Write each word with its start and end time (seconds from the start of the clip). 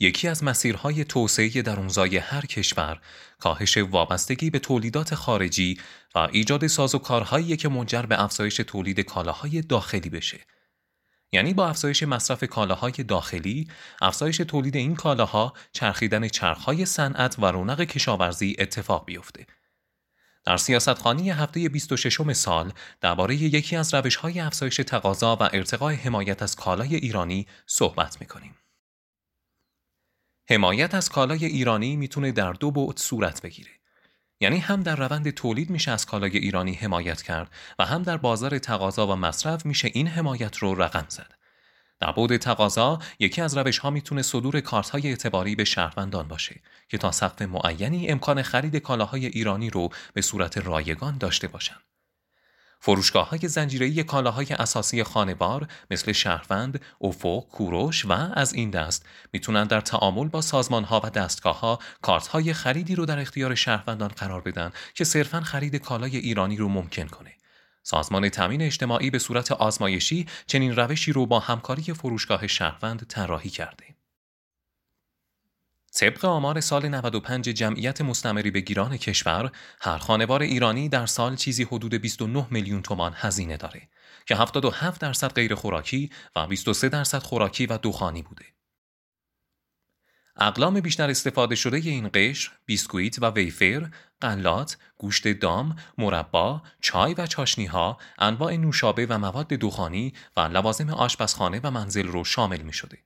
یکی 0.00 0.28
از 0.28 0.44
مسیرهای 0.44 1.04
توسعه 1.04 1.62
درونزای 1.62 2.16
هر 2.16 2.46
کشور 2.46 3.00
کاهش 3.38 3.76
وابستگی 3.76 4.50
به 4.50 4.58
تولیدات 4.58 5.14
خارجی 5.14 5.80
و 6.14 6.18
ایجاد 6.18 6.66
سازوکارهایی 6.66 7.56
که 7.56 7.68
منجر 7.68 8.02
به 8.02 8.22
افزایش 8.22 8.56
تولید 8.56 9.00
کالاهای 9.00 9.62
داخلی 9.62 10.10
بشه. 10.10 10.40
یعنی 11.32 11.54
با 11.54 11.68
افزایش 11.68 12.02
مصرف 12.02 12.44
کالاهای 12.44 12.92
داخلی، 12.92 13.68
افزایش 14.00 14.36
تولید 14.36 14.76
این 14.76 14.94
کالاها، 14.94 15.52
چرخیدن 15.72 16.28
چرخهای 16.28 16.86
صنعت 16.86 17.38
و 17.38 17.46
رونق 17.46 17.80
کشاورزی 17.80 18.56
اتفاق 18.58 19.04
بیفته. 19.04 19.46
در 20.44 20.56
سیاستخانی 20.56 21.30
هفته 21.30 21.68
26 21.68 22.32
سال 22.32 22.72
درباره 23.00 23.34
یکی 23.34 23.76
از 23.76 23.94
روش‌های 23.94 24.40
افزایش 24.40 24.76
تقاضا 24.76 25.36
و 25.36 25.42
ارتقای 25.42 25.96
حمایت 25.96 26.42
از 26.42 26.56
کالای 26.56 26.96
ایرانی 26.96 27.46
صحبت 27.66 28.20
می‌کنیم. 28.20 28.54
حمایت 30.50 30.94
از 30.94 31.08
کالای 31.08 31.44
ایرانی 31.44 31.96
می‌تونه 31.96 32.32
در 32.32 32.52
دو 32.52 32.70
بعد 32.70 32.98
صورت 32.98 33.42
بگیره. 33.42 33.70
یعنی 34.40 34.58
هم 34.58 34.82
در 34.82 34.96
روند 34.96 35.30
تولید 35.30 35.70
میشه 35.70 35.90
از 35.90 36.06
کالای 36.06 36.38
ایرانی 36.38 36.74
حمایت 36.74 37.22
کرد 37.22 37.50
و 37.78 37.84
هم 37.84 38.02
در 38.02 38.16
بازار 38.16 38.58
تقاضا 38.58 39.06
و 39.06 39.16
مصرف 39.16 39.66
میشه 39.66 39.90
این 39.94 40.06
حمایت 40.06 40.56
رو 40.56 40.74
رقم 40.74 41.06
زد. 41.08 41.34
در 42.00 42.12
بعد 42.12 42.36
تقاضا 42.36 42.98
یکی 43.18 43.42
از 43.42 43.56
روش 43.56 43.78
ها 43.78 43.90
می‌تونه 43.90 44.22
صدور 44.22 44.60
کارت 44.60 44.90
های 44.90 45.08
اعتباری 45.08 45.54
به 45.54 45.64
شهروندان 45.64 46.28
باشه 46.28 46.60
که 46.88 46.98
تا 46.98 47.12
سقف 47.12 47.42
معینی 47.42 48.08
امکان 48.08 48.42
خرید 48.42 48.76
کالاهای 48.76 49.26
ایرانی 49.26 49.70
رو 49.70 49.88
به 50.14 50.22
صورت 50.22 50.58
رایگان 50.58 51.18
داشته 51.18 51.48
باشند. 51.48 51.95
فروشگاه 52.80 53.28
های 53.28 53.48
زنجیره‌ای 53.48 54.04
کالاهای 54.04 54.46
اساسی 54.50 55.02
خانوار 55.02 55.68
مثل 55.90 56.12
شهروند، 56.12 56.80
افق، 57.00 57.40
کوروش 57.40 58.04
و 58.04 58.12
از 58.12 58.54
این 58.54 58.70
دست 58.70 59.06
می‌تونن 59.32 59.64
در 59.64 59.80
تعامل 59.80 60.28
با 60.28 60.40
سازمان 60.40 60.84
ها 60.84 61.00
و 61.04 61.10
دستگاه 61.10 61.60
ها 61.60 61.78
کارت 62.02 62.26
های 62.26 62.52
خریدی 62.52 62.94
رو 62.94 63.06
در 63.06 63.18
اختیار 63.18 63.54
شهروندان 63.54 64.08
قرار 64.08 64.40
بدن 64.40 64.72
که 64.94 65.04
صرفا 65.04 65.40
خرید 65.40 65.76
کالای 65.76 66.16
ایرانی 66.16 66.56
رو 66.56 66.68
ممکن 66.68 67.06
کنه. 67.06 67.32
سازمان 67.82 68.28
تامین 68.28 68.62
اجتماعی 68.62 69.10
به 69.10 69.18
صورت 69.18 69.52
آزمایشی 69.52 70.26
چنین 70.46 70.76
روشی 70.76 71.12
رو 71.12 71.26
با 71.26 71.40
همکاری 71.40 71.82
فروشگاه 71.82 72.46
شهروند 72.46 73.06
طراحی 73.08 73.50
کرده. 73.50 73.95
طبق 75.96 76.24
آمار 76.24 76.60
سال 76.60 76.88
95 76.88 77.48
جمعیت 77.48 78.00
مستمری 78.00 78.50
به 78.50 78.60
گیران 78.60 78.96
کشور، 78.96 79.52
هر 79.80 79.98
خانوار 79.98 80.42
ایرانی 80.42 80.88
در 80.88 81.06
سال 81.06 81.36
چیزی 81.36 81.64
حدود 81.64 81.94
29 81.94 82.46
میلیون 82.50 82.82
تومان 82.82 83.12
هزینه 83.16 83.56
داره 83.56 83.88
که 84.26 84.36
77 84.36 85.00
درصد 85.00 85.32
غیر 85.32 85.54
خوراکی 85.54 86.10
و 86.36 86.46
23 86.46 86.88
درصد 86.88 87.18
خوراکی 87.18 87.66
و 87.66 87.78
دخانی 87.82 88.22
بوده. 88.22 88.44
اقلام 90.36 90.80
بیشتر 90.80 91.10
استفاده 91.10 91.54
شده 91.54 91.76
این 91.76 92.10
قشر، 92.14 92.52
بیسکویت 92.66 93.22
و 93.22 93.30
ویفر، 93.30 93.90
قلات، 94.20 94.78
گوشت 94.96 95.28
دام، 95.28 95.76
مربا، 95.98 96.62
چای 96.80 97.14
و 97.14 97.26
چاشنی 97.26 97.66
ها، 97.66 97.98
انواع 98.18 98.56
نوشابه 98.56 99.06
و 99.06 99.18
مواد 99.18 99.48
دخانی 99.48 100.14
و 100.36 100.40
لوازم 100.40 100.90
آشپزخانه 100.90 101.60
و 101.62 101.70
منزل 101.70 102.06
رو 102.06 102.24
شامل 102.24 102.62
می 102.62 102.72
شده. 102.72 102.98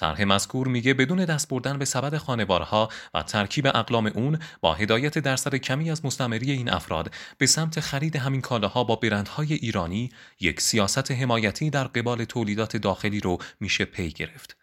طرح 0.00 0.24
مذکور 0.24 0.68
میگه 0.68 0.94
بدون 0.94 1.24
دست 1.24 1.48
بردن 1.48 1.78
به 1.78 1.84
سبد 1.84 2.16
خانوارها 2.16 2.88
و 3.14 3.22
ترکیب 3.22 3.66
اقلام 3.66 4.06
اون 4.06 4.38
با 4.60 4.74
هدایت 4.74 5.18
درصد 5.18 5.54
کمی 5.54 5.90
از 5.90 6.04
مستمری 6.04 6.50
این 6.50 6.70
افراد 6.70 7.14
به 7.38 7.46
سمت 7.46 7.80
خرید 7.80 8.16
همین 8.16 8.40
کالاها 8.40 8.84
با 8.84 8.96
برندهای 8.96 9.54
ایرانی 9.54 10.10
یک 10.40 10.60
سیاست 10.60 11.10
حمایتی 11.10 11.70
در 11.70 11.84
قبال 11.84 12.24
تولیدات 12.24 12.76
داخلی 12.76 13.20
رو 13.20 13.38
میشه 13.60 13.84
پی 13.84 14.10
گرفت. 14.10 14.56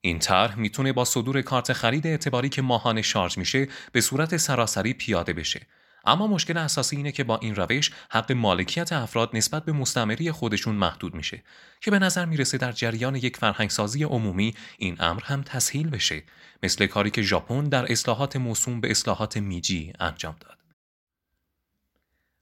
این 0.00 0.18
طرح 0.18 0.58
می‌تونه 0.58 0.92
با 0.92 1.04
صدور 1.04 1.42
کارت 1.42 1.72
خرید 1.72 2.06
اعتباری 2.06 2.48
که 2.48 2.62
ماهانه 2.62 3.02
شارژ 3.02 3.38
میشه 3.38 3.68
به 3.92 4.00
صورت 4.00 4.36
سراسری 4.36 4.92
پیاده 4.92 5.32
بشه 5.32 5.66
اما 6.06 6.26
مشکل 6.26 6.56
اساسی 6.56 6.96
اینه 6.96 7.12
که 7.12 7.24
با 7.24 7.38
این 7.38 7.54
روش 7.54 7.90
حق 8.10 8.32
مالکیت 8.32 8.92
افراد 8.92 9.30
نسبت 9.36 9.64
به 9.64 9.72
مستمری 9.72 10.32
خودشون 10.32 10.74
محدود 10.74 11.14
میشه 11.14 11.42
که 11.80 11.90
به 11.90 11.98
نظر 11.98 12.24
می‌رسه 12.24 12.58
در 12.58 12.72
جریان 12.72 13.16
یک 13.16 13.36
فرهنگسازی 13.36 14.04
عمومی 14.04 14.54
این 14.78 14.96
امر 15.00 15.22
هم 15.24 15.42
تسهیل 15.42 15.90
بشه 15.90 16.22
مثل 16.62 16.86
کاری 16.86 17.10
که 17.10 17.22
ژاپن 17.22 17.64
در 17.64 17.92
اصلاحات 17.92 18.36
موسوم 18.36 18.80
به 18.80 18.90
اصلاحات 18.90 19.36
میجی 19.36 19.92
انجام 20.00 20.36
داد. 20.40 20.56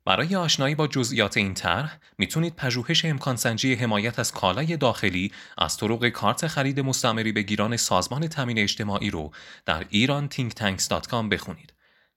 برای 0.07 0.37
آشنایی 0.37 0.75
با 0.75 0.87
جزئیات 0.87 1.37
این 1.37 1.55
طرح 1.55 1.99
می‌تونید 2.19 2.57
پژوهش 2.57 3.05
امکان 3.05 3.37
سنجی 3.37 3.75
حمایت 3.75 4.19
از 4.19 4.33
کالای 4.33 4.77
داخلی 4.77 5.33
از 5.59 5.77
طرق 5.77 6.09
کارت 6.09 6.47
خرید 6.47 6.81
مستمری 6.81 7.33
به 7.33 7.43
گیران 7.43 7.77
سازمان 7.77 8.29
تامین 8.29 8.59
اجتماعی 8.59 9.11
رو 9.11 9.31
در 9.67 9.85
iranThinkTanks.com 9.85 11.29
بخونید. 11.31 11.74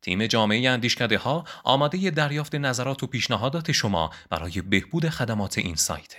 تیم 0.07 0.28
جامعه 0.28 0.69
اندیشکده 0.69 1.18
ها 1.18 1.44
آماده 1.63 2.09
دریافت 2.09 2.56
نظرات 2.56 3.03
و 3.03 3.07
پیشنهادات 3.07 3.72
شما 3.72 4.09
برای 4.29 4.62
بهبود 4.62 5.09
خدمات 5.09 5.57
این 5.57 5.75
سایت. 5.75 6.16